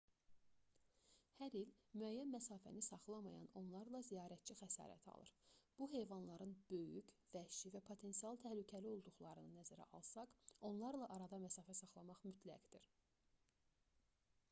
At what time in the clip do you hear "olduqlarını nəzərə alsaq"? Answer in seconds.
8.93-10.35